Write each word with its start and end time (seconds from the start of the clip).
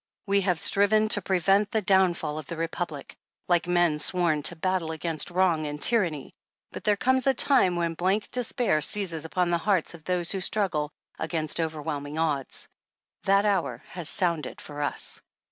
We 0.25 0.41
have 0.41 0.59
striven 0.59 1.09
to 1.09 1.21
prevent 1.21 1.69
the 1.69 1.81
downfall 1.83 2.31
45 2.33 2.37
of 2.43 2.47
the 2.47 2.57
Republic, 2.57 3.15
like 3.47 3.67
men 3.67 3.99
sworn 3.99 4.41
to 4.41 4.55
battle 4.55 4.91
against 4.91 5.29
wrong 5.29 5.67
and 5.67 5.79
tyranny, 5.79 6.33
but 6.71 6.83
there 6.83 6.97
comes 6.97 7.27
a 7.27 7.35
time 7.35 7.75
when 7.75 7.93
blank 7.93 8.31
despair 8.31 8.81
seizes 8.81 9.25
upon 9.25 9.51
the 9.51 9.59
hearts 9.59 9.93
of 9.93 10.03
those 10.03 10.31
who 10.31 10.41
struggle 10.41 10.89
against 11.19 11.59
overwhelming 11.59 12.17
odds. 12.17 12.67
That 13.25 13.45
hour 13.45 13.83
has 13.89 14.09
sounded 14.09 14.59
for 14.59 14.81
us. 14.81 15.21